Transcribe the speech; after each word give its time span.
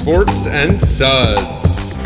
Sports 0.00 0.46
and 0.46 0.80
Suds. 0.80 1.98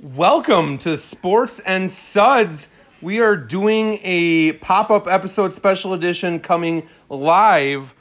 Welcome 0.00 0.76
to 0.78 0.98
Sports 0.98 1.60
and 1.60 1.92
Suds. 1.92 2.66
We 3.00 3.20
are 3.20 3.36
doing 3.36 4.00
a 4.02 4.54
pop 4.54 4.90
up 4.90 5.06
episode 5.06 5.52
special 5.52 5.94
edition 5.94 6.40
coming 6.40 6.88
live 7.08 7.94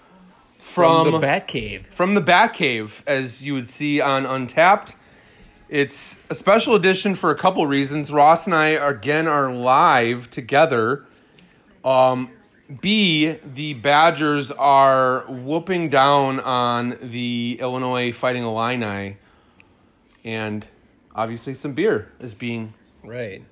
from, 0.60 1.04
from 1.04 1.12
the 1.14 1.20
Bat 1.20 1.48
Cave. 1.48 1.86
from 1.92 2.16
the 2.16 2.22
Batcave, 2.24 3.04
as 3.06 3.46
you 3.46 3.54
would 3.54 3.70
see 3.70 4.02
on 4.02 4.24
Untappd. 4.24 4.96
It's 5.70 6.18
a 6.32 6.36
special 6.36 6.74
edition 6.74 7.14
for 7.14 7.30
a 7.30 7.38
couple 7.38 7.68
reasons. 7.68 8.10
Ross 8.12 8.48
and 8.48 8.56
I 8.56 8.70
again 8.70 9.28
are 9.28 9.54
live 9.54 10.32
together. 10.32 11.06
Um, 11.86 12.32
B, 12.82 13.38
the 13.54 13.74
Badgers 13.76 14.52
are 14.52 15.22
whooping 15.30 15.90
down 15.90 16.40
on 16.42 16.98
the 17.02 17.58
Illinois 17.62 18.12
Fighting 18.12 18.44
Illini, 18.44 19.18
and 20.26 20.66
obviously 21.16 21.54
some 21.54 21.74
beer 21.74 22.12
is 22.20 22.34
being 22.34 22.74
Right. 23.04 23.44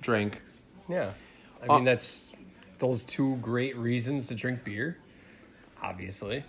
drank. 0.00 0.42
Yeah. 0.88 1.12
I 1.62 1.66
Uh, 1.66 1.74
mean, 1.76 1.84
that's 1.84 2.32
those 2.78 3.04
two 3.04 3.36
great 3.36 3.76
reasons 3.76 4.26
to 4.28 4.34
drink 4.34 4.64
beer. 4.64 4.98
Obviously. 5.80 6.42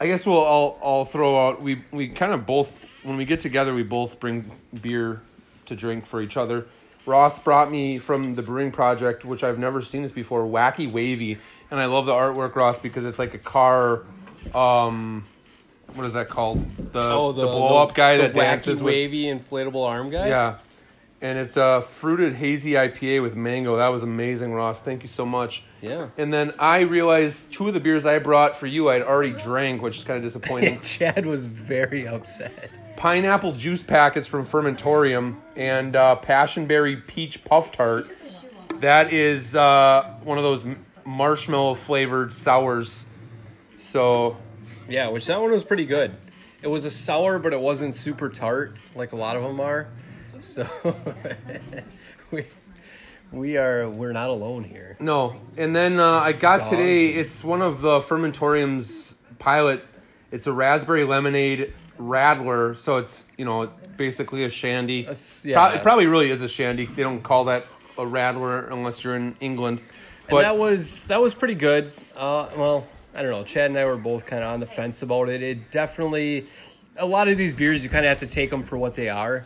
I 0.00 0.06
guess 0.06 0.26
we'll 0.26 0.38
all 0.38 0.78
all 0.80 1.04
throw 1.04 1.46
out. 1.48 1.60
We 1.62 1.82
we 1.92 2.08
kind 2.08 2.32
of 2.32 2.46
both 2.46 2.76
when 3.04 3.16
we 3.16 3.24
get 3.24 3.40
together, 3.40 3.72
we 3.74 3.82
both 3.84 4.18
bring 4.20 4.50
beer 4.82 5.22
to 5.66 5.76
drink 5.76 6.06
for 6.06 6.20
each 6.22 6.36
other. 6.36 6.66
Ross 7.08 7.38
brought 7.38 7.70
me 7.70 7.98
from 7.98 8.34
the 8.34 8.42
Brewing 8.42 8.70
Projekt, 8.70 9.24
which 9.24 9.42
I've 9.42 9.58
never 9.58 9.82
seen 9.82 10.02
this 10.02 10.12
before, 10.12 10.44
Wacky 10.44 10.90
Wavy, 10.90 11.38
and 11.70 11.80
I 11.80 11.86
love 11.86 12.06
the 12.06 12.12
artwork, 12.12 12.54
Ross, 12.54 12.78
because 12.78 13.04
it's 13.04 13.18
like 13.18 13.34
a 13.34 13.38
car. 13.38 14.04
Um, 14.54 15.26
what 15.94 16.06
is 16.06 16.12
that 16.12 16.28
called? 16.28 16.64
The 16.76 17.00
the, 17.32 17.32
blow 17.32 17.78
up 17.82 17.94
guy 17.94 18.14
Oh, 18.14 18.18
the 18.18 18.22
that 18.24 18.34
dances 18.34 18.80
wacky, 18.80 18.84
with 18.84 18.94
wavy, 18.94 19.24
inflatable 19.24 19.88
arm 19.88 20.10
guy. 20.10 20.28
yeah, 20.28 20.58
and 21.20 21.38
it's 21.38 21.56
a 21.56 21.82
fruited 21.82 22.34
hazy 22.34 22.72
IPA 22.72 23.22
with 23.22 23.34
mango. 23.34 23.76
That 23.78 23.88
was 23.88 24.02
amazing, 24.02 24.52
Ross. 24.52 24.80
Thank 24.80 25.02
you 25.02 25.08
so 25.08 25.24
much. 25.26 25.62
Yeah. 25.80 26.08
And 26.18 26.32
then 26.32 26.52
I 26.58 26.80
realized 26.80 27.52
two 27.52 27.68
of 27.68 27.74
the 27.74 27.80
beers 27.80 28.04
I 28.04 28.18
brought 28.18 28.58
for 28.58 28.66
you 28.66 28.90
I'd 28.90 29.02
already 29.02 29.32
drank, 29.32 29.80
which 29.80 29.98
is 29.98 30.04
kind 30.04 30.22
of 30.24 30.30
disappointing. 30.32 30.78
Chad 30.82 31.24
was 31.24 31.46
very 31.46 32.06
upset. 32.06 32.70
Pineapple 32.98 33.52
juice 33.52 33.80
packets 33.82 34.26
from 34.26 34.44
Fermentorium 34.44 35.36
and 35.54 35.94
uh, 35.94 36.16
passionberry 36.20 37.06
peach 37.06 37.44
puff 37.44 37.70
tart. 37.70 38.08
That 38.80 39.12
is 39.12 39.54
uh, 39.54 40.16
one 40.24 40.36
of 40.36 40.42
those 40.42 40.64
marshmallow 41.04 41.76
flavored 41.76 42.34
sours. 42.34 43.06
So 43.80 44.36
Yeah, 44.88 45.08
which 45.10 45.26
that 45.26 45.40
one 45.40 45.52
was 45.52 45.62
pretty 45.62 45.86
good. 45.86 46.16
It 46.60 46.66
was 46.66 46.84
a 46.84 46.90
sour, 46.90 47.38
but 47.38 47.52
it 47.52 47.60
wasn't 47.60 47.94
super 47.94 48.28
tart 48.28 48.76
like 48.96 49.12
a 49.12 49.16
lot 49.16 49.36
of 49.36 49.44
them 49.44 49.60
are. 49.60 49.88
So 50.40 50.68
we 52.32 52.46
we 53.30 53.56
are 53.58 53.88
we're 53.88 54.12
not 54.12 54.28
alone 54.28 54.64
here. 54.64 54.96
no, 54.98 55.40
and 55.56 55.74
then 55.74 56.00
uh, 56.00 56.18
I 56.20 56.32
got 56.32 56.58
Dogs 56.58 56.70
today. 56.70 57.10
and- 57.12 57.20
It's 57.20 57.44
one 57.44 57.62
of 57.62 57.80
the 57.80 58.00
Fermentorium's 58.00 59.16
pilot. 59.38 59.84
It's 60.32 60.46
a 60.48 60.52
raspberry 60.52 61.04
lemonade 61.04 61.72
radler. 61.98 62.76
So 62.76 62.96
it's 62.98 63.24
you 63.36 63.44
know 63.44 63.70
basically 63.96 64.44
a 64.44 64.50
shandy. 64.50 65.02
That's- 65.02 65.42
Pro- 65.44 65.66
it 65.70 65.82
probably 65.82 66.06
really 66.06 66.30
is 66.30 66.42
a 66.42 66.48
shandy. 66.48 66.86
They 66.86 67.02
don't 67.02 67.22
call 67.22 67.44
that 67.46 67.66
a 67.96 68.02
radler 68.02 68.70
unless 68.72 69.02
you're 69.04 69.16
in 69.16 69.36
England. 69.40 69.78
And 69.80 70.30
But 70.30 70.42
that 70.42 70.56
was 70.58 71.06
that 71.08 71.20
was 71.20 71.34
pretty 71.34 71.54
good. 71.54 71.92
Uh, 72.16 72.48
well, 72.56 72.86
I 73.14 73.22
don't 73.22 73.30
know. 73.30 73.44
Chad 73.44 73.70
and 73.70 73.78
I 73.78 73.84
were 73.84 73.96
both 73.96 74.26
kind 74.26 74.42
of 74.44 74.50
on 74.52 74.60
the 74.60 74.66
fence 74.66 75.02
about 75.02 75.28
it. 75.28 75.42
It 75.42 75.70
definitely 75.70 76.46
a 76.96 77.06
lot 77.06 77.28
of 77.28 77.38
these 77.38 77.54
beers 77.54 77.82
you 77.82 77.90
kind 77.90 78.04
of 78.04 78.08
have 78.08 78.20
to 78.20 78.26
take 78.26 78.50
them 78.50 78.62
for 78.62 78.76
what 78.76 78.94
they 78.94 79.08
are. 79.08 79.44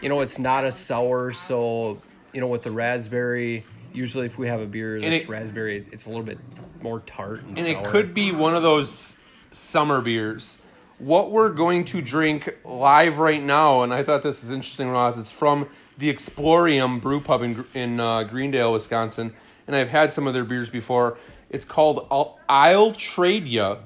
You 0.00 0.08
know, 0.08 0.20
it's 0.20 0.38
not 0.38 0.64
a 0.64 0.72
sour, 0.72 1.32
so 1.32 2.00
you 2.32 2.40
know 2.40 2.46
with 2.46 2.62
the 2.62 2.70
raspberry. 2.70 3.64
Usually, 3.92 4.24
if 4.26 4.38
we 4.38 4.46
have 4.48 4.60
a 4.60 4.66
beer 4.66 5.00
that's 5.00 5.22
it- 5.24 5.28
raspberry, 5.28 5.84
it's 5.90 6.06
a 6.06 6.08
little 6.08 6.24
bit 6.24 6.38
more 6.80 7.00
tart 7.00 7.42
and, 7.42 7.58
and 7.58 7.66
it 7.66 7.84
could 7.84 8.14
be 8.14 8.32
one 8.32 8.54
of 8.56 8.62
those 8.62 9.16
summer 9.50 10.00
beers. 10.00 10.56
What 11.00 11.32
we're 11.32 11.48
going 11.48 11.86
to 11.86 12.02
drink 12.02 12.58
live 12.62 13.18
right 13.18 13.42
now, 13.42 13.82
and 13.82 13.92
I 13.92 14.04
thought 14.04 14.22
this 14.22 14.44
is 14.44 14.50
interesting, 14.50 14.88
Ross. 14.88 15.16
It's 15.16 15.30
from 15.30 15.68
the 15.96 16.12
Explorium 16.12 17.00
Brew 17.00 17.20
Pub 17.20 17.42
in, 17.42 17.64
in 17.72 17.98
uh, 17.98 18.22
Greendale, 18.24 18.74
Wisconsin, 18.74 19.32
and 19.66 19.74
I've 19.74 19.88
had 19.88 20.12
some 20.12 20.26
of 20.26 20.34
their 20.34 20.44
beers 20.44 20.68
before. 20.68 21.16
It's 21.48 21.64
called 21.64 22.06
I'll, 22.10 22.38
I'll 22.48 22.92
Trade 22.92 23.48
Ya, 23.48 23.78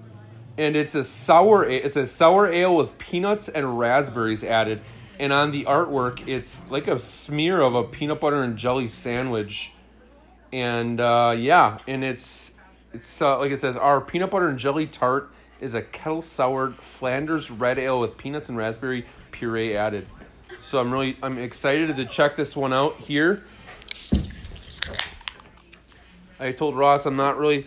and 0.58 0.74
it's 0.74 0.96
a 0.96 1.04
sour. 1.04 1.64
It's 1.64 1.94
a 1.94 2.06
sour 2.06 2.52
ale 2.52 2.74
with 2.74 2.98
peanuts 2.98 3.48
and 3.48 3.78
raspberries 3.78 4.42
added, 4.42 4.80
and 5.18 5.32
on 5.32 5.52
the 5.52 5.64
artwork, 5.64 6.26
it's 6.26 6.62
like 6.68 6.88
a 6.88 6.98
smear 6.98 7.60
of 7.60 7.76
a 7.76 7.84
peanut 7.84 8.20
butter 8.20 8.42
and 8.42 8.56
jelly 8.56 8.88
sandwich 8.88 9.70
and 10.54 11.00
uh, 11.00 11.34
yeah, 11.36 11.78
and 11.88 12.04
it's 12.04 12.52
it's 12.92 13.20
uh, 13.20 13.38
like 13.38 13.50
it 13.50 13.60
says 13.60 13.76
our 13.76 14.00
peanut 14.00 14.30
butter 14.30 14.48
and 14.48 14.58
jelly 14.58 14.86
tart 14.86 15.32
is 15.60 15.74
a 15.74 15.82
kettle 15.82 16.22
soured 16.22 16.76
Flanders 16.76 17.50
red 17.50 17.78
ale 17.78 18.00
with 18.00 18.16
peanuts 18.16 18.48
and 18.48 18.58
raspberry 18.58 19.06
puree 19.30 19.76
added. 19.76 20.06
So 20.62 20.78
I'm 20.78 20.92
really 20.92 21.16
I'm 21.22 21.38
excited 21.38 21.96
to 21.96 22.04
check 22.06 22.36
this 22.36 22.56
one 22.56 22.72
out 22.72 22.98
here. 22.98 23.44
I 26.40 26.50
told 26.50 26.76
Ross 26.76 27.06
I'm 27.06 27.16
not 27.16 27.38
really 27.38 27.66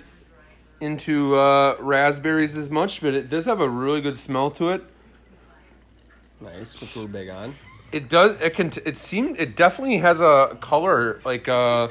into 0.80 1.36
uh, 1.36 1.75
raspberries 1.80 2.56
as 2.56 2.70
much, 2.70 3.02
but 3.02 3.14
it 3.14 3.30
does 3.30 3.46
have 3.46 3.62
a 3.62 3.70
really 3.70 4.02
good 4.02 4.18
smell 4.18 4.52
to 4.52 4.69
it. 4.69 4.84
nice, 6.42 6.80
which 6.80 6.96
a 6.96 7.00
little 7.00 7.12
big 7.12 7.30
on. 7.30 7.56
It 7.92 8.09
does. 8.09 8.40
It 8.42 8.54
can. 8.54 8.72
It 8.86 8.98
seemed. 8.98 9.40
It 9.40 9.56
definitely 9.56 9.98
has 10.00 10.19
a 10.19 10.58
color 10.59 11.22
like 11.24 11.48
uh 11.48 11.88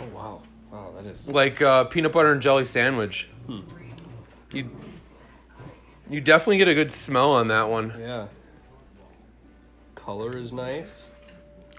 Oh 0.00 0.06
wow, 0.14 0.42
wow, 0.70 0.92
that 0.96 1.06
is 1.06 1.28
like 1.28 1.60
uh, 1.60 1.84
peanut 1.84 2.12
butter 2.12 2.32
and 2.32 2.40
jelly 2.40 2.64
sandwich. 2.64 3.28
You 4.52 4.70
you 6.10 6.20
definitely 6.20 6.58
get 6.58 6.68
a 6.68 6.74
good 6.74 6.92
smell 6.92 7.32
on 7.32 7.48
that 7.48 7.68
one. 7.68 7.94
yeah. 7.98 8.26
Color 9.94 10.36
is 10.36 10.52
nice. 10.52 11.08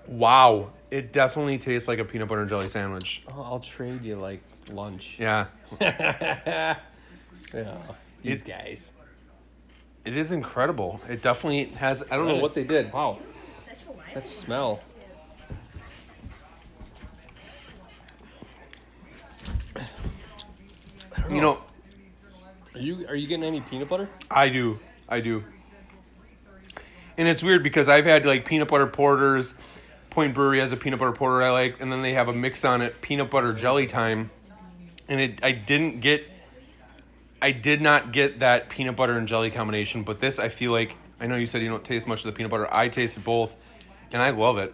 Wow, 0.07 0.69
it 0.89 1.11
definitely 1.11 1.57
tastes 1.57 1.87
like 1.87 1.99
a 1.99 2.05
peanut 2.05 2.27
butter 2.27 2.41
and 2.41 2.49
jelly 2.49 2.69
sandwich. 2.69 3.23
Oh, 3.31 3.41
I'll 3.43 3.59
trade 3.59 4.03
you 4.03 4.15
like 4.15 4.41
lunch. 4.69 5.17
Yeah, 5.19 5.47
yeah. 5.81 6.77
These 8.23 8.41
guys. 8.43 8.91
it 10.05 10.15
is 10.15 10.31
incredible. 10.31 11.01
It 11.09 11.21
definitely 11.21 11.65
has. 11.77 12.03
I 12.09 12.15
don't 12.15 12.27
know 12.27 12.35
That 12.35 12.41
what 12.41 12.49
is- 12.51 12.55
they 12.55 12.63
did. 12.63 12.91
Wow. 12.93 13.19
That 14.13 14.27
smell. 14.27 14.81
You 21.29 21.39
know, 21.41 21.61
Are 22.73 22.79
you 22.79 23.07
are 23.07 23.15
you 23.15 23.27
getting 23.27 23.43
any 23.43 23.61
peanut 23.61 23.89
butter? 23.89 24.09
I 24.29 24.49
do. 24.49 24.79
I 25.09 25.19
do. 25.19 25.43
And 27.17 27.27
it's 27.27 27.43
weird 27.43 27.63
because 27.63 27.89
I've 27.89 28.05
had 28.05 28.25
like 28.25 28.45
peanut 28.45 28.69
butter 28.69 28.87
porters. 28.87 29.53
Point 30.09 30.33
Brewery 30.35 30.59
has 30.59 30.71
a 30.71 30.77
peanut 30.77 30.99
butter 30.99 31.13
porter 31.13 31.41
I 31.41 31.51
like, 31.51 31.77
and 31.79 31.91
then 31.91 32.01
they 32.01 32.13
have 32.13 32.27
a 32.27 32.33
mix 32.33 32.65
on 32.65 32.81
it, 32.81 33.01
peanut 33.01 33.31
butter 33.31 33.53
jelly 33.53 33.87
time. 33.87 34.29
And 35.07 35.21
it, 35.21 35.39
I 35.41 35.53
didn't 35.53 36.01
get, 36.01 36.27
I 37.41 37.51
did 37.51 37.81
not 37.81 38.11
get 38.11 38.39
that 38.39 38.69
peanut 38.69 38.97
butter 38.97 39.17
and 39.17 39.25
jelly 39.25 39.51
combination. 39.51 40.03
But 40.03 40.19
this, 40.19 40.37
I 40.37 40.49
feel 40.49 40.73
like, 40.73 40.97
I 41.21 41.27
know 41.27 41.37
you 41.37 41.45
said 41.45 41.61
you 41.61 41.69
don't 41.69 41.85
taste 41.85 42.07
much 42.07 42.19
of 42.19 42.25
the 42.25 42.33
peanut 42.33 42.51
butter. 42.51 42.67
I 42.75 42.89
tasted 42.89 43.23
both, 43.23 43.53
and 44.11 44.21
I 44.21 44.31
love 44.31 44.57
it. 44.57 44.73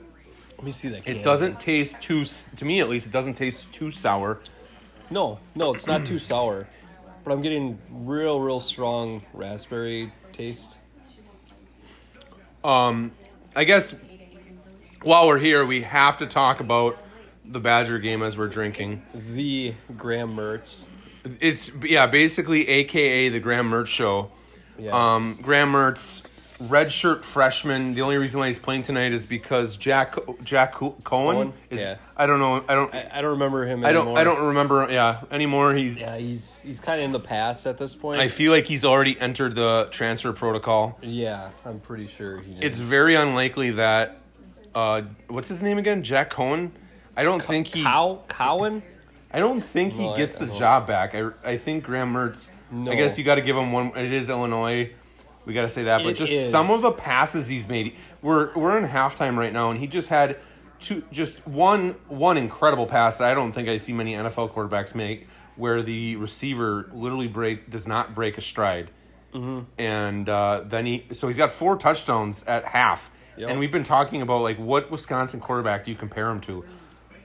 Let 0.58 0.64
me 0.64 0.72
see 0.72 0.90
that. 0.90 1.08
It 1.08 1.24
doesn't 1.24 1.60
taste 1.60 2.02
too, 2.02 2.26
to 2.56 2.66
me 2.66 2.80
at 2.80 2.90
least, 2.90 3.06
it 3.06 3.12
doesn't 3.12 3.36
taste 3.36 3.72
too 3.72 3.92
sour. 3.92 4.40
No, 5.12 5.38
no, 5.54 5.74
it's 5.74 5.86
not 5.86 6.06
too 6.06 6.18
sour, 6.18 6.68
but 7.28 7.34
I'm 7.34 7.42
getting 7.42 7.78
real, 7.90 8.40
real 8.40 8.62
strong 8.62 9.22
raspberry 9.34 10.14
taste. 10.32 10.78
Um, 12.64 13.12
I 13.54 13.66
guess 13.66 13.94
while 15.04 15.28
we're 15.28 15.38
here, 15.38 15.66
we 15.66 15.82
have 15.82 16.20
to 16.20 16.28
talk 16.28 16.62
about 16.62 16.98
the 17.44 17.60
Badger 17.60 18.00
game 18.00 18.24
as 18.24 18.38
we're 18.38 18.48
drinking. 18.48 19.04
The 19.14 19.76
Graham 19.98 20.38
Mertz. 20.38 20.88
It's 21.42 21.70
yeah, 21.84 22.08
basically 22.08 22.66
AKA 22.70 23.28
the 23.28 23.40
Graham 23.42 23.72
Mertz 23.72 23.88
show. 23.88 24.32
Yes. 24.80 24.94
Um, 24.94 25.38
Graham 25.42 25.74
Mertz, 25.74 26.24
redshirt 26.62 27.24
freshman. 27.24 27.94
The 27.94 28.02
only 28.02 28.18
reason 28.18 28.40
why 28.40 28.48
he's 28.48 28.58
playing 28.60 28.84
tonight 28.84 29.14
is 29.14 29.26
because 29.26 29.76
Jack 29.78 30.16
Jack 30.44 30.74
Cohen, 30.74 30.96
Cohen? 31.04 31.54
is. 31.70 31.80
Yeah. 31.82 31.98
I 32.16 32.26
don't 32.26 32.40
know. 32.40 32.64
I 32.68 32.76
don't. 32.76 32.94
I, 32.94 33.10
I 33.14 33.22
don't 33.22 33.32
remember 33.32 33.66
him. 33.66 33.86
I 33.86 33.92
don't. 33.92 34.18
I 34.18 34.24
don't 34.24 34.48
remember. 34.48 34.88
Yeah, 34.90 35.22
anymore. 35.32 35.74
He's. 35.76 36.00
Yeah, 36.00 36.18
he's 36.18 36.62
he's 36.62 36.80
kind 36.80 37.00
of 37.00 37.06
in 37.06 37.12
the 37.12 37.20
past 37.20 37.68
at 37.68 37.78
this 37.78 37.94
point. 37.94 38.22
I 38.22 38.28
feel 38.30 38.52
like 38.52 38.66
he's 38.66 38.84
already 38.86 39.20
entered 39.20 39.56
the 39.56 39.88
transfer 39.92 40.34
protocol. 40.34 40.98
yeah, 41.02 41.52
I'm 41.66 41.80
pretty 41.80 42.08
sure 42.08 42.40
he. 42.40 42.54
Did. 42.56 42.64
It's 42.64 42.78
very 42.80 43.16
unlikely 43.16 43.72
that. 43.72 44.20
Uh, 44.74 45.04
what's 45.28 45.48
his 45.48 45.62
name 45.62 45.78
again? 45.78 46.04
Jack 46.04 46.30
Cohen. 46.32 46.72
I 47.16 47.24
don't 47.24 47.44
think 47.44 47.68
he. 47.68 47.84
Cow 47.84 48.24
Cowan. 48.28 48.84
I 49.32 49.40
don't 49.40 49.62
think 49.62 49.94
he 49.94 50.04
No, 50.04 50.14
I- 50.14 50.18
gets 50.18 50.40
I 50.42 50.46
the 50.46 50.54
job 50.54 50.88
back. 50.88 51.14
I 51.16 51.30
I 51.44 51.58
think 51.58 51.84
Graham 51.84 52.14
Mertz. 52.14 52.44
No. 52.72 52.92
I 52.92 52.96
guess 52.96 53.18
you 53.18 53.24
got 53.24 53.36
to 53.36 53.42
give 53.42 53.56
him 53.56 53.72
one. 53.72 53.96
It 53.96 54.12
is 54.12 54.30
Illinois. 54.30 54.92
We 55.48 55.54
got 55.54 55.62
to 55.62 55.70
say 55.70 55.84
that, 55.84 56.00
but 56.04 56.10
It 56.10 56.18
just 56.18 56.32
is. 56.34 56.52
some 56.52 56.70
of 56.70 56.82
the 56.82 56.92
passes 56.92 57.48
he's 57.48 57.70
made. 57.70 57.96
We're 58.22 58.54
we're 58.54 58.78
in 58.78 58.86
halftime 58.88 59.38
right 59.38 59.54
now, 59.54 59.72
and 59.72 59.80
he 59.80 59.88
just 59.88 60.10
had 60.10 60.38
two, 60.82 61.04
just 61.10 61.48
one 61.48 61.96
one 62.10 62.36
incredible 62.38 62.86
pass 62.86 63.20
that 63.20 63.30
I 63.30 63.34
don't 63.34 63.54
think 63.54 63.70
I 63.70 63.78
see 63.78 63.94
many 63.94 64.14
NFL 64.14 64.54
quarterbacks 64.54 64.94
make, 64.94 65.26
where 65.56 65.82
the 65.82 66.18
receiver 66.18 66.90
literally 66.94 67.30
break 67.30 67.70
does 67.70 67.88
not 67.88 68.14
break 68.14 68.38
a 68.38 68.42
stride, 68.42 68.92
Mm-hmm. 69.34 69.60
and 69.82 70.28
uh, 70.28 70.64
then 70.68 70.86
he 70.86 71.06
so 71.14 71.28
he's 71.30 71.38
got 71.38 71.54
four 71.54 71.78
touchdowns 71.78 72.44
at 72.44 72.66
half, 72.66 73.10
Yep. 73.38 73.50
and 73.50 73.60
we've 73.60 73.72
been 73.72 73.84
talking 73.86 74.22
about 74.22 74.42
like 74.42 74.58
what 74.58 74.92
Wisconsin 74.92 75.40
quarterback 75.40 75.86
do 75.86 75.92
you 75.92 75.98
compare 75.98 76.30
him 76.30 76.42
to, 76.42 76.66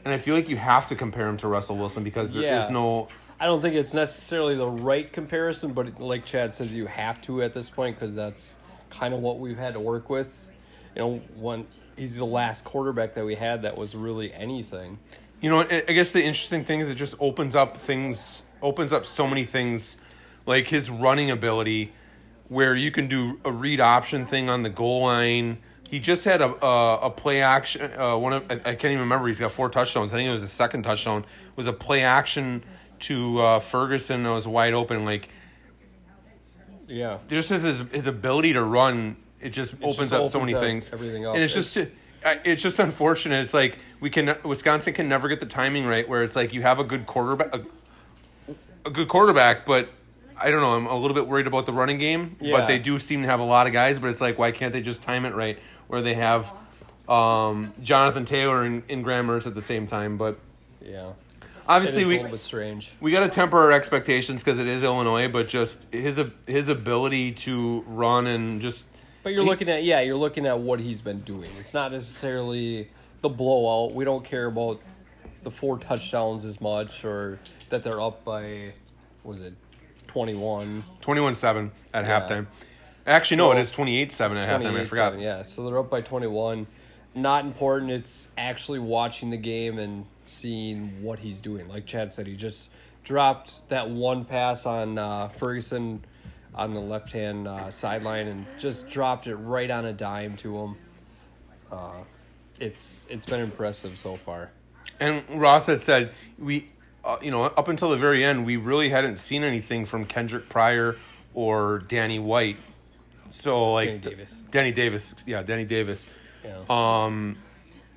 and 0.04 0.14
I 0.14 0.18
feel 0.18 0.36
like 0.36 0.48
you 0.48 0.56
have 0.58 0.88
to 0.90 0.94
compare 0.94 1.26
him 1.26 1.38
to 1.38 1.48
Russell 1.48 1.76
Wilson 1.76 2.04
because 2.04 2.32
there 2.34 2.42
is 2.42 2.66
Yeah. 2.68 2.72
no 2.72 3.08
I 3.42 3.46
don't 3.46 3.60
think 3.60 3.74
it's 3.74 3.92
necessarily 3.92 4.54
the 4.54 4.68
right 4.68 5.12
comparison, 5.12 5.72
but 5.72 6.00
like 6.00 6.24
Chad 6.24 6.54
says, 6.54 6.72
you 6.72 6.86
have 6.86 7.20
to 7.22 7.42
at 7.42 7.52
this 7.52 7.68
point 7.68 7.98
because 7.98 8.14
that's 8.14 8.56
kind 8.88 9.12
of 9.12 9.18
what 9.18 9.40
we've 9.40 9.58
had 9.58 9.74
to 9.74 9.80
work 9.80 10.08
with. 10.08 10.48
You 10.94 11.02
know, 11.02 11.22
when 11.34 11.66
he's 11.96 12.14
the 12.14 12.24
last 12.24 12.64
quarterback 12.64 13.14
that 13.14 13.24
we 13.24 13.34
had 13.34 13.62
that 13.62 13.76
was 13.76 13.96
really 13.96 14.32
anything. 14.32 15.00
You 15.40 15.50
know, 15.50 15.58
I 15.58 15.80
guess 15.80 16.12
the 16.12 16.22
interesting 16.22 16.64
thing 16.64 16.78
is 16.78 16.88
it 16.88 16.94
just 16.94 17.16
opens 17.18 17.56
up 17.56 17.78
things, 17.78 18.44
opens 18.62 18.92
up 18.92 19.04
so 19.06 19.26
many 19.26 19.44
things, 19.44 19.96
like 20.46 20.68
his 20.68 20.88
running 20.88 21.32
ability, 21.32 21.92
where 22.46 22.76
you 22.76 22.92
can 22.92 23.08
do 23.08 23.40
a 23.44 23.50
read 23.50 23.80
option 23.80 24.24
thing 24.24 24.50
on 24.50 24.62
the 24.62 24.70
goal 24.70 25.02
line. 25.02 25.58
He 25.90 25.98
just 25.98 26.22
had 26.22 26.42
a 26.42 26.64
a, 26.64 26.98
a 27.06 27.10
play 27.10 27.42
action. 27.42 27.90
Uh, 27.98 28.16
one 28.16 28.34
of 28.34 28.44
I, 28.48 28.54
I 28.54 28.58
can't 28.76 28.84
even 28.84 29.00
remember. 29.00 29.26
He's 29.26 29.40
got 29.40 29.50
four 29.50 29.68
touchdowns. 29.68 30.12
I 30.12 30.16
think 30.16 30.28
it 30.28 30.32
was 30.32 30.42
his 30.42 30.52
second 30.52 30.84
touchdown. 30.84 31.24
Was 31.56 31.66
a 31.66 31.72
play 31.72 32.04
action 32.04 32.62
to 33.02 33.40
uh, 33.40 33.60
Ferguson 33.60 34.22
that 34.24 34.30
was 34.30 34.46
wide 34.46 34.74
open. 34.74 35.04
Like 35.04 35.28
Yeah. 36.88 37.18
just 37.28 37.50
his 37.50 37.62
his, 37.62 38.06
ability 38.06 38.54
to 38.54 38.62
run, 38.62 39.16
it 39.40 39.50
just 39.50 39.74
opens 39.82 40.10
just 40.10 40.12
up 40.12 40.30
so 40.30 40.40
many 40.40 40.54
things. 40.54 40.92
everything 40.92 41.26
up. 41.26 41.34
and 41.34 41.42
it's 41.42 41.54
just 41.54 41.76
it's 42.44 42.62
just 42.62 42.78
unfortunate. 42.78 43.42
It's 43.42 43.54
like 43.54 43.78
we 44.00 44.10
can 44.10 44.36
Wisconsin 44.44 44.94
can 44.94 45.08
never 45.08 45.28
get 45.28 45.40
the 45.40 45.46
timing 45.46 45.86
right, 45.86 46.08
where 46.08 46.22
it's 46.22 46.36
like 46.36 46.52
you 46.52 46.62
have 46.62 46.78
a 46.78 46.84
good 46.84 47.06
quarterback, 47.06 47.54
a, 47.54 47.64
a 48.86 48.90
good 48.90 49.08
quarterback, 49.08 49.66
but 49.66 49.88
I 50.36 50.50
don't 50.50 50.60
know. 50.60 50.72
I'm 50.72 50.86
a 50.86 50.96
little 50.96 51.14
bit 51.14 51.26
worried 51.26 51.46
about 51.46 51.66
the 51.66 51.72
running 51.72 51.98
game, 51.98 52.36
yeah. 52.40 52.56
but 52.56 52.66
they 52.66 52.78
do 52.78 52.98
seem 52.98 53.22
to 53.22 53.28
have 53.28 53.40
a 53.40 53.44
lot 53.44 53.66
of 53.66 53.72
guys. 53.72 53.98
But 53.98 54.10
it's 54.10 54.20
like 54.20 54.38
why 54.38 54.52
can't 54.52 54.72
they 54.72 54.82
just 54.82 55.02
time 55.02 55.24
it 55.24 55.34
right, 55.34 55.58
where 55.88 56.02
they 56.02 56.14
have 56.14 56.50
um, 57.08 57.72
Jonathan 57.82 58.24
Taylor 58.24 58.62
and, 58.62 58.82
and 58.88 59.04
Graham 59.04 59.26
Mertz 59.26 59.46
at 59.46 59.54
the 59.54 59.62
same 59.62 59.86
time? 59.86 60.18
But 60.18 60.38
Yeah. 60.80 61.12
Obviously 61.68 62.04
we 62.04 62.14
a 62.14 62.16
little 62.18 62.30
bit 62.32 62.40
strange. 62.40 62.90
we 63.00 63.10
got 63.12 63.20
to 63.20 63.28
temper 63.28 63.58
our 63.58 63.72
expectations 63.72 64.42
because 64.42 64.58
it 64.60 64.66
is 64.66 64.82
Illinois, 64.82 65.28
but 65.28 65.48
just 65.48 65.84
his 65.92 66.20
his 66.46 66.68
ability 66.68 67.32
to 67.32 67.82
run 67.86 68.26
and 68.26 68.60
just 68.60 68.86
But 69.22 69.32
you're 69.32 69.42
He- 69.44 69.48
looking 69.48 69.68
at 69.68 69.84
yeah, 69.84 70.00
you're 70.00 70.16
looking 70.16 70.46
at 70.46 70.58
what 70.58 70.80
he's 70.80 71.00
been 71.00 71.20
doing. 71.20 71.50
It's 71.58 71.74
not 71.74 71.92
necessarily 71.92 72.90
the 73.20 73.28
blowout. 73.28 73.94
We 73.94 74.04
don't 74.04 74.24
care 74.24 74.46
about 74.46 74.80
the 75.42 75.50
four 75.50 75.78
touchdowns 75.78 76.44
as 76.44 76.60
much 76.60 77.04
or 77.04 77.38
that 77.70 77.82
they're 77.82 78.00
up 78.00 78.24
by 78.24 78.72
what 79.22 79.30
was 79.30 79.42
it 79.42 79.54
21 80.08 80.84
21-7 81.00 81.70
at 81.94 82.04
Yeah. 82.04 82.20
halftime. 82.20 82.46
Actually, 83.06 83.38
no, 83.38 83.50
it 83.52 83.58
is 83.58 83.72
28-7 83.72 84.36
at 84.38 84.48
halftime. 84.48 84.66
I 84.78 84.84
28-7, 84.84 84.86
forgot. 84.88 85.18
Yeah, 85.18 85.42
so 85.42 85.64
they're 85.64 85.78
up 85.78 85.90
by 85.90 86.00
21. 86.02 86.66
Not 87.14 87.44
important. 87.44 87.90
It's 87.90 88.28
actually 88.38 88.78
watching 88.78 89.30
the 89.30 89.36
game 89.36 89.78
and 89.78 90.06
seeing 90.26 91.02
what 91.02 91.18
he's 91.18 91.40
doing. 91.40 91.68
Like 91.68 91.86
Chad 91.86 92.12
said, 92.12 92.26
he 92.26 92.36
just 92.36 92.70
dropped 93.04 93.68
that 93.68 93.90
one 93.90 94.24
pass 94.24 94.66
on 94.66 94.98
uh, 94.98 95.28
Ferguson 95.28 96.04
on 96.54 96.74
the 96.74 96.80
left 96.80 97.12
hand 97.12 97.48
uh, 97.48 97.70
sideline 97.70 98.28
and 98.28 98.46
just 98.58 98.88
dropped 98.88 99.26
it 99.26 99.36
right 99.36 99.70
on 99.70 99.84
a 99.84 99.92
dime 99.92 100.36
to 100.38 100.56
him. 100.56 100.76
Uh, 101.70 101.92
it's 102.60 103.06
it's 103.08 103.24
been 103.24 103.40
impressive 103.40 103.98
so 103.98 104.16
far. 104.16 104.50
And 105.00 105.24
Ross 105.40 105.66
had 105.66 105.82
said 105.82 106.12
we, 106.38 106.68
uh, 107.04 107.16
you 107.22 107.30
know, 107.30 107.44
up 107.44 107.68
until 107.68 107.90
the 107.90 107.96
very 107.96 108.24
end, 108.24 108.44
we 108.44 108.56
really 108.56 108.90
hadn't 108.90 109.16
seen 109.16 109.42
anything 109.42 109.84
from 109.84 110.04
Kendric 110.04 110.48
Pryor 110.48 110.96
or 111.34 111.80
Danny 111.88 112.18
White. 112.18 112.58
So 113.30 113.72
like 113.72 113.86
Danny 113.86 113.98
Davis. 113.98 114.34
Danny 114.50 114.72
Davis, 114.72 115.14
yeah, 115.26 115.42
Danny 115.42 115.64
Davis. 115.64 116.06
Yeah. 116.44 116.64
Um, 116.68 117.38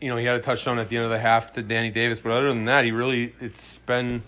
you 0.06 0.12
know, 0.12 0.18
he 0.18 0.26
had 0.26 0.36
a 0.36 0.40
touchdown 0.40 0.78
at 0.78 0.88
the 0.88 0.98
end 0.98 1.06
of 1.06 1.10
the 1.10 1.18
half 1.18 1.54
to 1.54 1.64
Danny 1.64 1.90
Davis, 1.90 2.20
but 2.20 2.32
other 2.32 2.50
than 2.50 2.66
that, 2.66 2.86
he 2.86 2.92
really 2.92 3.34
it's 3.42 3.80
been 3.80 4.22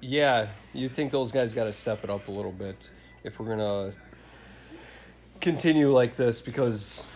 Yeah, 0.00 0.48
you 0.72 0.88
think 0.88 1.12
those 1.12 1.30
guys 1.30 1.52
got 1.52 1.64
to 1.64 1.74
step 1.74 2.04
it 2.04 2.08
up 2.08 2.28
a 2.28 2.30
little 2.30 2.52
bit 2.52 2.88
if 3.22 3.38
we're 3.38 3.54
gonna 3.54 3.92
continue 5.42 5.90
like 5.90 6.16
this 6.16 6.40
because 6.40 7.06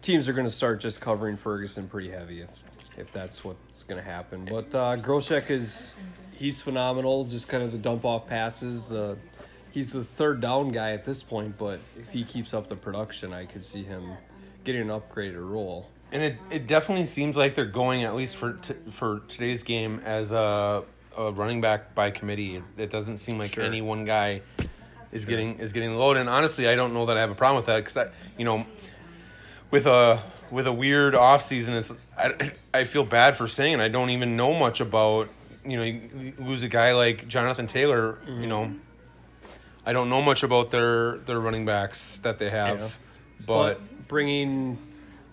teams 0.00 0.28
are 0.28 0.32
gonna 0.32 0.48
start 0.48 0.80
just 0.80 1.00
covering 1.00 1.36
Ferguson 1.36 1.88
pretty 1.88 2.08
heavy 2.08 2.42
if 2.42 2.50
if 2.96 3.12
that's 3.12 3.42
what's 3.42 3.82
gonna 3.82 4.00
happen. 4.00 4.44
But 4.44 4.72
uh, 4.72 4.96
Groshek 4.96 5.50
is 5.50 5.96
he's 6.30 6.62
phenomenal. 6.62 7.24
Just 7.24 7.48
kind 7.48 7.64
of 7.64 7.72
the 7.72 7.78
dump 7.78 8.04
off 8.04 8.28
passes. 8.28 8.92
Uh, 8.92 9.16
he's 9.72 9.90
the 9.90 10.04
third 10.04 10.40
down 10.40 10.70
guy 10.70 10.92
at 10.92 11.04
this 11.04 11.20
point, 11.20 11.58
but 11.58 11.80
if 11.98 12.10
he 12.10 12.22
keeps 12.22 12.54
up 12.54 12.68
the 12.68 12.76
production, 12.76 13.32
I 13.32 13.46
could 13.46 13.64
see 13.64 13.82
him 13.82 14.12
getting 14.62 14.82
an 14.82 15.00
upgraded 15.00 15.50
role. 15.50 15.88
And 16.12 16.22
it, 16.22 16.36
it 16.50 16.66
definitely 16.66 17.06
seems 17.06 17.36
like 17.36 17.54
they're 17.54 17.64
going 17.66 18.04
at 18.04 18.14
least 18.14 18.36
for 18.36 18.54
t- 18.54 18.74
for 18.92 19.20
today's 19.28 19.62
game 19.62 20.00
as 20.04 20.30
a, 20.30 20.84
a 21.16 21.32
running 21.32 21.60
back 21.60 21.94
by 21.94 22.10
committee. 22.10 22.56
It, 22.56 22.62
it 22.76 22.90
doesn't 22.92 23.18
seem 23.18 23.38
like 23.38 23.54
Sure. 23.54 23.64
any 23.64 23.82
one 23.82 24.04
guy 24.04 24.42
is 25.12 25.24
getting 25.24 25.58
is 25.58 25.72
getting 25.72 25.90
the 25.92 25.98
load. 25.98 26.16
And 26.16 26.28
honestly, 26.28 26.68
I 26.68 26.74
don't 26.74 26.94
know 26.94 27.06
that 27.06 27.16
I 27.16 27.20
have 27.20 27.30
a 27.30 27.34
problem 27.34 27.56
with 27.56 27.66
that 27.66 27.78
because 27.78 27.96
I 27.96 28.08
you 28.38 28.44
know 28.44 28.64
with 29.70 29.86
a 29.86 30.22
with 30.50 30.66
a 30.66 30.72
weird 30.72 31.14
off 31.14 31.44
season, 31.44 31.74
it's 31.74 31.92
I, 32.16 32.52
I 32.72 32.84
feel 32.84 33.04
bad 33.04 33.36
for 33.36 33.48
saying 33.48 33.74
it. 33.74 33.80
I 33.80 33.88
don't 33.88 34.10
even 34.10 34.36
know 34.36 34.54
much 34.54 34.80
about 34.80 35.28
you 35.64 35.76
know 35.76 35.82
you 35.82 36.32
lose 36.38 36.62
a 36.62 36.68
guy 36.68 36.92
like 36.92 37.26
Jonathan 37.26 37.66
Taylor. 37.66 38.18
You 38.26 38.32
mm-hmm. 38.32 38.48
know, 38.48 38.74
I 39.84 39.92
don't 39.92 40.08
know 40.08 40.22
much 40.22 40.44
about 40.44 40.70
their 40.70 41.18
their 41.18 41.40
running 41.40 41.66
backs 41.66 42.18
that 42.18 42.38
they 42.38 42.50
have, 42.50 42.78
Yeah. 42.78 42.88
but 43.44 43.74
But 43.80 44.08
bringing 44.08 44.78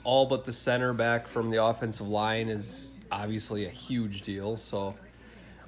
all 0.03 0.25
but 0.25 0.45
the 0.45 0.53
center 0.53 0.93
back 0.93 1.27
from 1.27 1.49
the 1.49 1.63
offensive 1.63 2.07
line 2.07 2.49
is 2.49 2.93
obviously 3.11 3.65
a 3.65 3.69
huge 3.69 4.21
deal. 4.21 4.57
So 4.57 4.95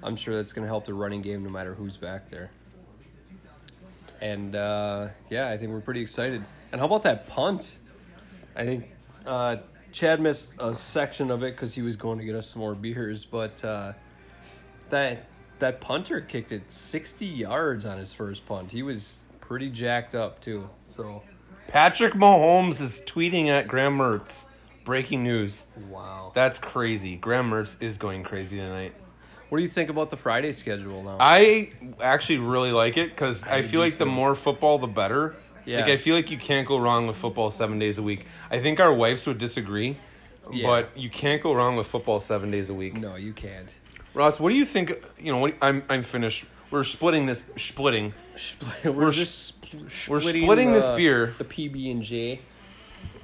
I'm 0.04 0.16
sure 0.16 0.36
that's 0.36 0.54
going 0.54 0.64
to 0.64 0.70
help 0.70 0.86
the 0.86 0.94
running 0.94 1.22
game 1.22 1.44
no 1.44 1.50
matter 1.50 1.74
who's 1.74 1.98
back 1.98 2.30
there. 2.30 2.52
And 4.22 4.56
uh, 4.56 5.10
yeah, 5.30 5.50
I 5.50 5.58
think 5.58 5.72
we're 5.72 5.82
pretty 5.82 6.02
excited. 6.02 6.44
And 6.72 6.80
how 6.80 6.88
about 6.88 7.04
that 7.04 7.28
punt? 7.28 7.80
I 8.56 8.66
think 8.66 8.86
uh, 9.26 9.58
Chad 9.92 10.22
missed 10.22 10.54
a 10.60 10.74
section 10.76 11.32
of 11.32 11.44
it 11.44 11.56
because 11.56 11.74
he 11.74 11.82
was 11.82 11.96
going 11.96 12.20
to 12.20 12.26
get 12.26 12.36
us 12.36 12.50
some 12.50 12.60
more 12.60 12.76
beers, 12.76 13.26
but 13.26 13.64
uh, 13.64 13.94
that 14.90 15.28
that 15.60 15.80
punter 15.80 16.20
kicked 16.20 16.52
it 16.52 16.72
60 16.72 17.26
yards 17.26 17.86
on 17.86 17.98
his 17.98 18.12
first 18.12 18.46
punt. 18.46 18.72
He 18.72 18.84
was 18.84 19.24
pretty 19.40 19.70
jacked 19.70 20.14
up 20.14 20.42
too. 20.42 20.70
So 20.86 21.24
Patrick 21.68 22.14
Mahomes 22.14 22.80
is 22.82 23.02
tweeting 23.02 23.48
at 23.48 23.68
Graham 23.68 23.98
Mertz. 23.98 24.46
Breaking 24.84 25.24
news. 25.24 25.66
wow. 25.90 26.32
That's 26.36 26.60
crazy. 26.60 27.16
Graham 27.16 27.50
Mertz 27.50 27.76
is 27.82 27.98
going 27.98 28.24
crazy 28.24 28.58
tonight. 28.58 28.94
What 29.50 29.58
do 29.58 29.64
you 29.64 29.70
think 29.70 29.90
about 29.90 30.10
the 30.12 30.18
Friday 30.18 30.52
schedule 30.52 31.02
now? 31.04 31.18
I 31.20 31.72
actually 32.00 32.38
really 32.40 32.72
like 32.72 32.98
it 32.98 33.10
because 33.10 33.44
I, 33.44 33.62
do 33.62 33.68
feel 33.68 33.80
like 33.80 33.98
the 33.98 34.06
more 34.06 34.36
football, 34.36 34.78
the 34.78 34.88
better. 34.88 35.36
Yeah. 35.66 35.82
Like 35.82 35.90
I 35.90 35.98
feel 35.98 36.16
like 36.16 36.30
you 36.30 36.38
can't 36.38 36.68
go 36.68 36.78
wrong 36.78 37.08
with 37.08 37.18
football 37.18 37.50
seven 37.50 37.80
days 37.80 37.98
a 37.98 38.04
week. 38.04 38.26
I 38.52 38.60
think 38.60 38.80
our 38.80 38.94
wives 38.94 39.26
would 39.26 39.40
disagree, 39.40 39.98
Yeah. 40.52 40.68
but 40.68 40.98
you 40.98 41.10
can't 41.10 41.42
go 41.42 41.54
wrong 41.54 41.76
with 41.76 41.88
football 41.88 42.20
seven 42.20 42.52
days 42.52 42.70
a 42.70 42.74
week. 42.74 42.94
no, 42.96 43.16
you 43.16 43.34
can't. 43.34 43.74
Ross, 44.14 44.40
what 44.40 44.52
do 44.52 44.56
you 44.56 44.66
think? 44.66 44.94
You 45.20 45.32
know, 45.32 45.40
what, 45.40 45.56
I'm 45.62 45.84
I'm 45.90 46.04
finished. 46.04 46.46
We're 46.72 46.84
splitting 46.84 47.26
this. 47.26 47.44
Splitting. 47.58 48.14
We're, 48.84 48.92
We're 48.92 49.12
just 49.12 49.54
we're 50.10 50.20
splitting 50.20 50.74
this 50.74 50.86
the- 50.86 50.96
beer. 50.96 51.34
The 51.38 51.44
PB 51.46 51.92
and 51.92 52.04
J. 52.04 52.42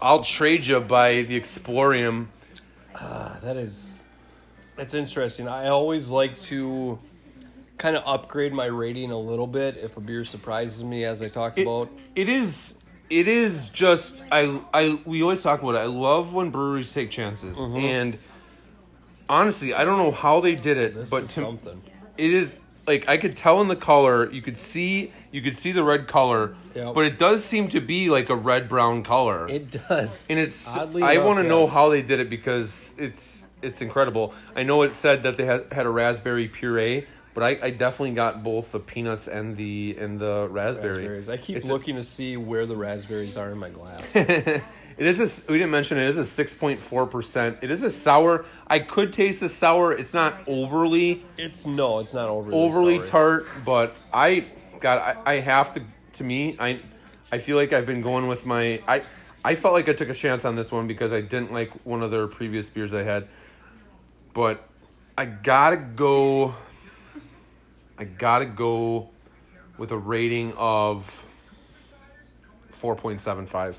I'll 0.02 0.24
trade 0.24 0.66
you 0.66 0.80
by 0.80 1.24
the 1.24 1.40
Explorium. 1.40 2.28
Ah, 2.96 3.38
that 3.42 3.58
is 3.58 4.02
that's 4.76 4.94
interesting. 4.94 5.48
I 5.48 5.68
always 5.68 6.10
like 6.10 6.40
to 6.44 7.00
kind 7.78 7.96
of 7.96 8.04
upgrade 8.06 8.54
my 8.54 8.66
rating 8.66 9.12
a 9.12 9.18
little 9.20 9.48
bit 9.48 9.78
if 9.78 9.98
a 9.98 10.02
beer 10.02 10.24
surprises 10.24 10.84
me, 10.84 11.04
as 11.06 11.22
I 11.22 11.30
talked 11.30 11.58
It- 11.58 11.64
about. 11.64 11.90
it 12.16 12.30
is 12.30 12.76
it 13.10 13.28
is 13.28 13.70
just 13.70 14.22
I 14.32 14.62
I 14.74 15.00
we 15.06 15.22
always 15.24 15.42
talk 15.42 15.62
about 15.62 15.76
it. 15.76 15.80
I 15.80 15.86
love 15.86 16.34
when 16.34 16.52
breweries 16.52 16.94
take 16.94 17.10
chances, 17.12 17.58
Mm-hmm. 17.58 17.78
and 17.78 18.18
honestly, 19.30 19.74
I 19.74 19.84
don't 19.84 19.98
know 19.98 20.12
how 20.12 20.42
they 20.42 20.56
did 20.56 20.78
it, 20.78 20.96
This 20.96 21.10
but 21.10 21.24
is 21.24 21.34
to, 21.36 21.42
something. 21.42 21.82
it 22.18 22.34
is 22.34 22.54
like 22.88 23.08
I 23.08 23.18
could 23.18 23.38
tell 23.38 23.62
in 23.62 23.68
the 23.68 23.76
color. 23.76 24.32
You 24.32 24.42
could 24.42 24.58
see 24.58 25.12
you 25.32 25.42
could 25.42 25.56
see 25.56 25.72
the 25.72 25.84
red 25.84 26.08
color, 26.08 26.56
Yep. 26.76 26.94
but 26.96 27.06
it 27.06 27.18
does 27.20 27.44
seem 27.44 27.70
to 27.70 27.80
be 27.82 28.10
like 28.10 28.30
a 28.30 28.36
red 28.36 28.68
brown 28.68 29.04
color. 29.04 29.48
It 29.48 29.72
does. 29.88 30.26
and 30.30 30.40
it's 30.40 30.68
Oddly 30.68 31.04
I 31.04 31.18
want 31.18 31.40
to 31.40 31.44
know 31.48 31.68
how 31.68 31.90
they 31.90 32.02
did 32.02 32.20
it 32.20 32.30
because 32.30 32.94
it's 32.98 33.46
it's 33.62 33.82
incredible. 33.82 34.34
I 34.56 34.64
know 34.64 34.82
it 34.82 34.96
said 34.96 35.24
that 35.24 35.38
they 35.38 35.46
had, 35.46 35.72
had 35.72 35.86
a 35.86 35.90
raspberry 35.90 36.48
puree, 36.48 37.06
but 37.36 37.44
I, 37.44 37.50
I 37.68 37.70
definitely 37.70 38.16
got 38.16 38.44
both 38.44 38.72
the 38.72 38.80
peanuts 38.80 39.28
and 39.28 39.56
the 39.56 39.96
and 40.00 40.20
the 40.20 40.48
raspberry. 40.50 40.98
Raspberries. 41.08 41.30
I 41.30 41.38
keep 41.38 41.58
It's 41.58 41.68
a- 41.70 41.72
looking 41.72 41.96
to 41.98 42.04
see 42.04 42.38
where 42.38 42.66
the 42.66 42.76
raspberries 42.76 43.38
are 43.38 43.52
in 43.52 43.58
my 43.60 43.70
glass. 43.70 44.02
it 45.02 45.08
is 45.08 45.20
a, 45.20 45.52
we 45.52 45.58
didn't 45.58 45.72
mention 45.72 45.98
it 45.98 46.08
is 46.08 46.18
a 46.18 46.26
six 46.26 46.54
point 46.54 46.80
four 46.80 47.08
percent. 47.08 47.58
It 47.64 47.72
is 47.72 47.82
a 47.82 47.90
sour. 47.90 48.46
I 48.68 48.78
could 48.78 49.12
taste 49.12 49.40
the 49.40 49.50
sour. 49.50 49.92
It's 49.92 50.14
not 50.14 50.42
overly 50.46 51.26
it's 51.40 51.66
no, 51.66 51.98
it's 51.98 52.14
not 52.14 52.30
overly 52.30 52.56
overly 52.56 52.98
sour. 52.98 53.06
tart, 53.08 53.48
but 53.66 53.98
I 54.14 54.46
got 54.80 55.18
I, 55.26 55.38
I 55.38 55.40
have 55.40 55.74
to 55.74 55.82
to 56.14 56.24
me 56.24 56.56
I 56.60 56.82
I 57.32 57.40
feel 57.40 57.58
like 57.58 57.74
I've 57.74 57.88
been 57.88 58.04
going 58.04 58.28
with 58.28 58.46
my 58.46 58.80
I 58.88 59.02
I 59.44 59.56
felt 59.56 59.74
like 59.74 59.90
I 59.90 59.94
took 59.94 60.10
a 60.10 60.14
chance 60.14 60.46
on 60.46 60.56
this 60.56 60.72
one 60.72 60.86
because 60.86 61.12
I 61.12 61.22
didn't 61.22 61.52
like 61.52 61.72
one 61.84 62.04
of 62.04 62.12
their 62.12 62.28
previous 62.28 62.70
beers 62.70 62.94
I 62.94 63.02
had. 63.02 63.28
But 64.36 64.70
I 65.18 65.26
gotta 65.26 65.78
go 65.78 66.54
I 67.98 68.04
gotta 68.04 68.46
go 68.46 69.10
with 69.80 69.90
a 69.90 69.98
rating 69.98 70.54
of 70.58 71.12
four 72.70 72.96
point 72.96 73.20
seven 73.20 73.48
five. 73.48 73.76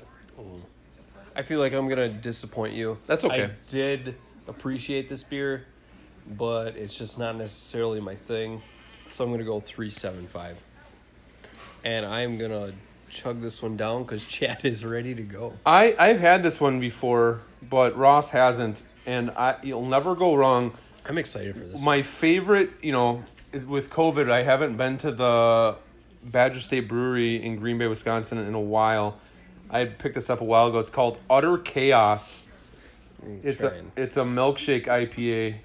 I 1.35 1.41
feel 1.41 1.59
like 1.59 1.73
I'm 1.73 1.87
gonna 1.87 2.09
disappoint 2.09 2.73
you. 2.73 2.97
That's 3.05 3.23
okay. 3.23 3.45
I 3.45 3.51
did 3.67 4.15
appreciate 4.47 5.09
this 5.09 5.23
beer, 5.23 5.65
but 6.37 6.75
it's 6.75 6.95
just 6.95 7.17
not 7.17 7.35
necessarily 7.35 7.99
my 7.99 8.15
thing. 8.15 8.61
So 9.11 9.23
I'm 9.23 9.31
gonna 9.31 9.43
go 9.43 9.59
three 9.59 9.89
seven 9.89 10.27
five, 10.27 10.57
and 11.83 12.05
I'm 12.05 12.37
gonna 12.37 12.73
chug 13.09 13.41
this 13.41 13.61
one 13.61 13.77
down 13.77 14.03
because 14.03 14.25
Chad 14.25 14.61
is 14.63 14.83
ready 14.83 15.15
to 15.15 15.21
go. 15.21 15.53
I 15.65 15.95
I've 15.97 16.19
had 16.19 16.43
this 16.43 16.59
one 16.59 16.79
before, 16.79 17.41
but 17.69 17.97
Ross 17.97 18.29
hasn't, 18.29 18.83
and 19.05 19.31
I 19.31 19.57
you'll 19.63 19.85
never 19.85 20.15
go 20.15 20.35
wrong. 20.35 20.73
I'm 21.05 21.17
excited 21.17 21.55
for 21.55 21.61
this. 21.61 21.81
My 21.81 22.01
favorite, 22.01 22.71
you 22.81 22.91
know, 22.91 23.23
with 23.67 23.89
COVID, 23.89 24.31
I 24.31 24.43
haven't 24.43 24.77
been 24.77 24.97
to 24.99 25.11
the 25.11 25.75
Badger 26.23 26.59
State 26.59 26.87
Brewery 26.87 27.43
in 27.43 27.57
Green 27.57 27.77
Bay, 27.77 27.87
Wisconsin 27.87 28.37
in 28.37 28.53
a 28.53 28.61
while. 28.61 29.19
I 29.73 29.85
picked 29.85 30.13
this 30.15 30.29
up 30.29 30.39
a 30.39 30.43
while 30.43 30.67
ago. 30.67 30.77
It's 30.79 30.91
called 30.91 31.17
Utter 31.29 31.57
Chaos. 31.57 32.45
It's 33.41 33.61
a 33.61 33.83
it's 33.97 34.17
a 34.17 34.21
milkshake 34.21 34.85
IPA. 34.85 35.55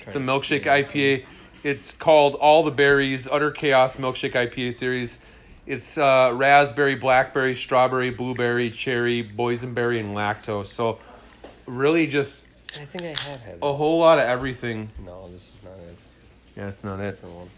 It's 0.00 0.16
a 0.16 0.18
milkshake. 0.18 0.64
IPA. 0.64 1.24
It's 1.62 1.92
called 1.92 2.34
All 2.34 2.64
the 2.64 2.70
Berries 2.72 3.28
Utter 3.30 3.52
Chaos 3.52 3.96
Milkshake 3.96 4.32
IPA 4.32 4.74
series. 4.74 5.18
It's 5.66 5.98
uh, 5.98 6.32
raspberry, 6.34 6.94
blackberry, 6.94 7.54
strawberry, 7.54 8.10
blueberry, 8.10 8.70
cherry, 8.70 9.22
boysenberry, 9.22 10.00
and 10.00 10.16
lactose. 10.16 10.68
So 10.68 10.98
really 11.66 12.06
just 12.08 12.44
I 12.74 12.84
think 12.84 13.04
I 13.04 13.20
have 13.20 13.40
had 13.40 13.58
a 13.62 13.72
whole 13.72 14.00
lot 14.00 14.18
of 14.18 14.24
everything. 14.24 14.90
No, 15.04 15.28
this 15.30 15.54
is 15.54 15.60
not 15.62 15.74
it. 15.74 15.98
Yeah, 16.56 16.64
that's 16.64 16.82
not 16.82 16.98
it. 17.00 17.12
Different 17.12 17.36
one. 17.36 17.50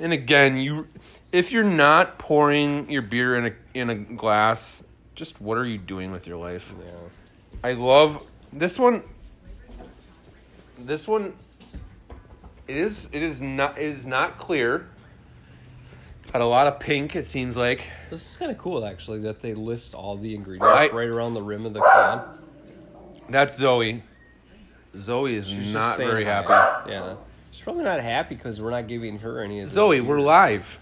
And 0.00 0.12
again, 0.12 0.56
you 0.56 0.88
if 1.30 1.52
you're 1.52 1.62
not 1.62 2.18
pouring 2.18 2.90
your 2.90 3.02
beer 3.02 3.36
in 3.36 3.46
a 3.46 3.52
in 3.74 3.90
a 3.90 3.94
glass, 3.94 4.82
just 5.14 5.40
what 5.40 5.58
are 5.58 5.66
you 5.66 5.78
doing 5.78 6.10
with 6.10 6.26
your 6.26 6.38
life? 6.38 6.72
Yeah. 6.84 6.92
I 7.62 7.72
love 7.74 8.24
this 8.52 8.78
one. 8.78 9.02
This 10.78 11.06
one 11.06 11.34
it 12.66 12.76
is 12.76 13.08
it 13.12 13.22
is 13.22 13.40
not 13.42 13.78
it 13.78 13.84
is 13.88 14.06
not 14.06 14.38
clear. 14.38 14.88
Got 16.32 16.42
a 16.42 16.46
lot 16.46 16.66
of 16.68 16.78
pink 16.80 17.16
it 17.16 17.26
seems 17.26 17.56
like. 17.56 17.82
This 18.08 18.28
is 18.30 18.36
kind 18.36 18.50
of 18.50 18.58
cool, 18.58 18.84
actually, 18.84 19.20
that 19.20 19.40
they 19.40 19.52
list 19.52 19.94
all 19.94 20.16
the 20.16 20.34
ingredients 20.34 20.66
I- 20.72 20.88
right 20.88 21.08
around 21.08 21.34
the 21.34 21.42
rim 21.42 21.66
of 21.66 21.74
the 21.74 21.80
can. 21.80 22.22
That's 23.28 23.56
Zoe. 23.56 24.02
Zoe 24.96 25.34
is 25.34 25.46
She's 25.46 25.72
not 25.72 25.96
very 25.96 26.24
hi. 26.24 26.30
happy. 26.42 26.90
Yeah. 26.90 27.14
She's 27.50 27.62
probably 27.62 27.84
not 27.84 28.00
happy 28.00 28.34
because 28.34 28.60
we're 28.60 28.70
not 28.70 28.86
giving 28.86 29.18
her 29.18 29.42
any 29.42 29.60
of 29.60 29.68
this. 29.68 29.74
Zoe, 29.74 30.00
beer. 30.00 30.08
we're 30.08 30.20
live. 30.20 30.78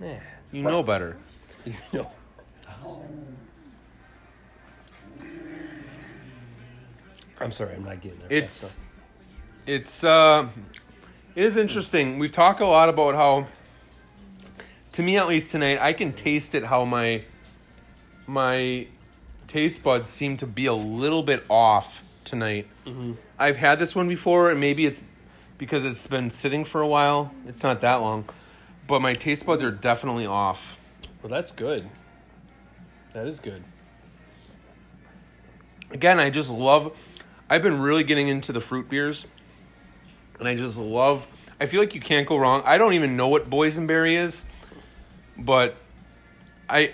Yeah. 0.00 0.20
You 0.52 0.62
know 0.62 0.82
better. 0.82 1.16
You 1.64 1.74
know. 1.92 2.10
I'm 7.40 7.50
sorry, 7.52 7.74
I'm 7.74 7.84
not 7.84 8.00
getting 8.00 8.20
it. 8.20 8.26
It's 8.30 8.76
it's 9.66 10.04
uh 10.04 10.48
it 11.34 11.44
is 11.44 11.56
interesting. 11.56 12.18
We've 12.18 12.32
talked 12.32 12.60
a 12.60 12.66
lot 12.66 12.88
about 12.88 13.14
how 13.14 13.48
to 14.92 15.02
me 15.02 15.16
at 15.18 15.26
least 15.28 15.50
tonight 15.50 15.78
I 15.80 15.92
can 15.92 16.12
taste 16.12 16.54
it 16.54 16.64
how 16.64 16.84
my 16.84 17.24
my 18.26 18.86
taste 19.48 19.82
buds 19.82 20.08
seem 20.08 20.36
to 20.38 20.46
be 20.46 20.66
a 20.66 20.74
little 20.74 21.22
bit 21.22 21.44
off 21.50 22.02
tonight. 22.24 22.68
I've 23.38 23.56
had 23.56 23.78
this 23.78 23.94
one 23.94 24.08
before 24.08 24.50
and 24.50 24.58
maybe 24.60 24.86
it's 24.86 25.00
because 25.58 25.84
it's 25.84 26.06
been 26.06 26.30
sitting 26.30 26.64
for 26.64 26.80
a 26.80 26.86
while. 26.86 27.32
It's 27.46 27.62
not 27.62 27.80
that 27.80 27.96
long. 27.96 28.28
But 28.86 29.00
my 29.00 29.14
taste 29.14 29.44
buds 29.46 29.62
are 29.62 29.70
definitely 29.70 30.26
off. 30.26 30.76
well, 31.22 31.30
that's 31.30 31.52
good. 31.52 31.88
That 33.14 33.26
is 33.26 33.38
good. 33.40 33.64
again, 35.90 36.20
I 36.20 36.30
just 36.30 36.50
love. 36.50 36.92
I've 37.48 37.62
been 37.62 37.80
really 37.80 38.04
getting 38.04 38.28
into 38.28 38.52
the 38.52 38.60
fruit 38.60 38.88
beers, 38.88 39.26
and 40.38 40.48
I 40.48 40.54
just 40.54 40.76
love. 40.76 41.26
I 41.60 41.66
feel 41.66 41.80
like 41.80 41.94
you 41.94 42.00
can't 42.00 42.26
go 42.28 42.36
wrong. 42.36 42.62
I 42.64 42.76
don't 42.76 42.92
even 42.94 43.16
know 43.16 43.28
what 43.28 43.48
boysenberry 43.48 44.18
is, 44.18 44.44
but 45.38 45.76
I, 46.68 46.92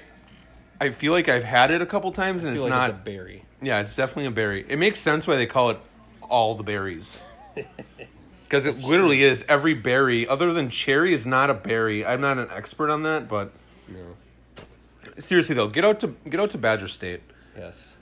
I 0.81 0.90
feel 0.90 1.12
like 1.12 1.28
I've 1.28 1.45
had 1.45 1.71
it 1.71 1.83
a 1.83 1.87
couple 1.87 2.12
times, 2.12 2.45
and 2.45 2.52
it's 2.52 2.62
like 2.62 2.71
not. 2.71 2.90
it's 2.90 2.99
a 2.99 3.02
berry. 3.02 3.45
yeah, 3.61 3.81
it's 3.81 3.97
definitely 3.97 4.26
a 4.26 4.31
berry. 4.31 4.64
It 4.69 4.76
makes 4.76 5.00
sense 5.00 5.26
why 5.26 5.37
they 5.37 5.47
call 5.47 5.71
it 5.71 5.78
all 6.21 6.54
the 6.54 6.62
berries, 6.62 7.23
because 8.53 8.67
it 8.67 8.85
literally 8.85 9.23
is 9.23 9.43
every 9.49 9.73
berry 9.73 10.29
other 10.29 10.53
than 10.53 10.69
cherry 10.69 11.15
is 11.15 11.25
not 11.25 11.49
a 11.49 11.55
berry. 11.55 12.05
I'm 12.05 12.21
not 12.21 12.37
an 12.37 12.49
expert 12.51 12.91
on 12.91 13.03
that, 13.05 13.27
but 13.27 13.51
No. 13.89 14.15
seriously 15.19 15.55
though, 15.55 15.69
get 15.69 15.87
out 15.87 16.01
to 16.01 16.09
get 16.29 16.39
out 16.39 16.51
to 16.51 16.59
Badger 16.59 16.87
State. 16.87 17.23
Yes. 17.57 17.95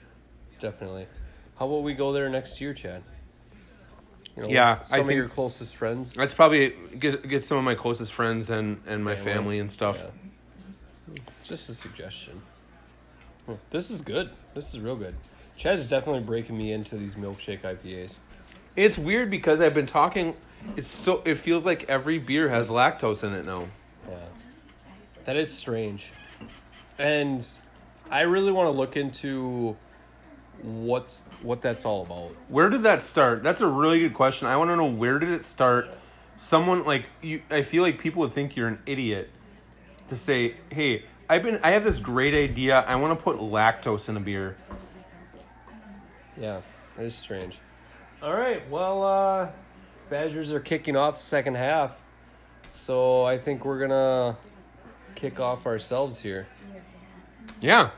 Definitely. 0.58 1.06
How 1.56 1.66
about 1.68 1.84
we 1.84 1.94
go 1.94 2.12
there 2.12 2.28
next 2.28 2.60
year, 2.60 2.74
Chad? 2.74 3.04
You 4.36 4.42
know, 4.42 4.48
Yeah, 4.48 4.80
with 4.80 4.92
I 4.92 4.96
some 4.96 5.08
of 5.08 5.14
your 5.14 5.28
closest 5.28 5.76
friends. 5.76 6.14
That's 6.14 6.34
probably 6.34 6.74
get 6.98 7.28
get 7.28 7.44
some 7.44 7.56
of 7.56 7.62
my 7.62 7.76
closest 7.76 8.12
friends 8.12 8.50
and 8.50 8.82
and 8.88 9.04
my 9.04 9.14
Family. 9.14 9.32
family 9.32 9.58
and 9.60 9.70
stuff. 9.70 9.98
Yeah. 11.14 11.20
Just 11.44 11.68
a 11.68 11.74
suggestion. 11.74 12.42
Hmm, 13.46 13.54
This 13.70 13.88
is 13.88 14.02
good. 14.02 14.30
This 14.54 14.74
is 14.74 14.80
real 14.80 14.96
good. 14.96 15.14
Chad 15.56 15.74
is 15.76 15.88
definitely 15.88 16.22
breaking 16.22 16.58
me 16.58 16.72
into 16.72 16.96
these 16.96 17.14
milkshake 17.14 17.60
IPAs. 17.62 18.16
It's 18.76 18.96
weird 18.98 19.30
because 19.30 19.60
I've 19.60 19.74
been 19.74 19.86
talking. 19.86 20.34
It's 20.76 20.88
so 20.88 21.22
it 21.24 21.36
feels 21.36 21.64
like 21.64 21.84
every 21.88 22.18
beer 22.18 22.48
has 22.48 22.68
lactose 22.68 23.24
in 23.24 23.32
it 23.32 23.44
now. 23.44 23.68
Yeah. 24.08 24.16
That 25.24 25.36
is 25.36 25.52
strange. 25.52 26.12
And 26.98 27.46
I 28.10 28.22
really 28.22 28.52
want 28.52 28.66
to 28.66 28.76
look 28.76 28.96
into 28.96 29.76
what's 30.62 31.24
what 31.42 31.62
that's 31.62 31.84
all 31.84 32.02
about. 32.02 32.34
Where 32.48 32.68
did 32.68 32.82
that 32.82 33.02
start? 33.02 33.42
That's 33.42 33.60
a 33.60 33.66
really 33.66 34.00
good 34.00 34.14
question. 34.14 34.46
I 34.46 34.56
want 34.56 34.70
to 34.70 34.76
know 34.76 34.86
where 34.86 35.18
did 35.18 35.30
it 35.30 35.44
start. 35.44 35.88
Someone 36.38 36.84
like 36.84 37.06
you. 37.22 37.42
I 37.50 37.62
feel 37.62 37.82
like 37.82 37.98
people 37.98 38.20
would 38.20 38.32
think 38.32 38.56
you're 38.56 38.68
an 38.68 38.80
idiot 38.86 39.30
to 40.08 40.16
say, 40.16 40.56
"Hey, 40.70 41.04
I've 41.28 41.42
been. 41.42 41.60
I 41.62 41.72
have 41.72 41.84
this 41.84 41.98
great 41.98 42.34
idea. 42.34 42.80
I 42.80 42.96
want 42.96 43.18
to 43.18 43.22
put 43.22 43.36
lactose 43.36 44.08
in 44.08 44.16
a 44.16 44.20
beer." 44.20 44.56
Yeah, 46.38 46.60
that 46.96 47.04
is 47.04 47.14
strange. 47.14 47.58
All 48.22 48.34
right, 48.34 48.68
well, 48.68 49.02
uh, 49.02 49.48
Badgers 50.10 50.52
are 50.52 50.60
kicking 50.60 50.94
off 50.94 51.16
second 51.16 51.54
half, 51.54 51.96
so 52.68 53.24
I 53.24 53.38
think 53.38 53.64
we're 53.64 53.78
gonna 53.78 54.36
kick 55.14 55.40
off 55.40 55.64
ourselves 55.64 56.20
here. 56.20 56.46
Yeah. 57.62 57.90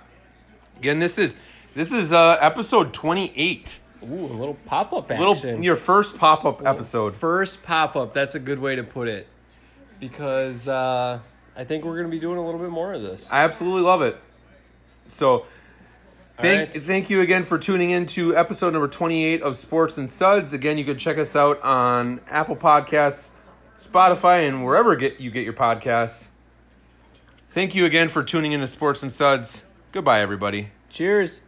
Again, 0.79 1.01
this 1.01 1.19
is 1.19 1.37
this 1.75 1.91
is 1.91 2.13
uh 2.13 2.39
episode 2.41 2.93
twenty 2.95 3.33
eight. 3.35 3.81
Ooh, 4.05 4.27
a 4.27 4.35
little 4.35 4.57
pop 4.65 4.93
up 4.93 5.11
action. 5.11 5.27
Little 5.27 5.65
your 5.65 5.75
first 5.75 6.17
pop 6.17 6.45
up 6.45 6.65
episode. 6.65 7.17
First 7.17 7.65
pop 7.65 7.97
up. 7.97 8.15
That's 8.15 8.37
a 8.37 8.41
good 8.41 8.61
way 8.61 8.77
to 8.77 8.85
put 8.85 9.09
it, 9.09 9.27
because 9.99 10.69
uh, 10.69 11.19
I 11.57 11.65
think 11.65 11.85
we're 11.85 11.97
gonna 11.97 12.09
be 12.09 12.21
doing 12.21 12.39
a 12.39 12.45
little 12.45 12.61
bit 12.61 12.71
more 12.71 12.93
of 12.93 13.03
this. 13.03 13.29
I 13.33 13.43
absolutely 13.43 13.83
love 13.83 14.03
it. 14.03 14.17
So, 15.09 15.47
thank 16.39 16.75
right. 16.75 16.85
thank 16.85 17.11
you 17.11 17.21
again 17.21 17.45
for 17.45 17.59
tuning 17.59 17.91
in 17.91 18.07
to 18.07 18.37
episode 18.37 18.73
number 18.73 18.89
28 18.89 19.43
of 19.43 19.57
Sports 19.57 19.99
and 19.99 20.11
Suds. 20.11 20.53
Again, 20.53 20.79
you 20.79 20.85
can 20.85 20.99
check 20.99 21.19
us 21.19 21.37
out 21.37 21.63
on 21.63 22.21
Apple 22.29 22.57
Podcasts, 22.57 23.31
Spotify, 23.81 24.47
and 24.47 24.65
wherever 24.65 24.97
get 24.97 25.21
you 25.21 25.31
get 25.31 25.45
your 25.45 25.53
podcasts. 25.53 26.29
Thank 27.53 27.75
you 27.75 27.85
again 27.85 28.09
for 28.09 28.23
tuning 28.23 28.53
in 28.53 28.61
to 28.61 28.69
Sports 28.69 29.03
and 29.03 29.13
Suds. 29.13 29.63
Goodbye, 29.93 30.23
everybody. 30.23 30.71
Cheers. 30.89 31.41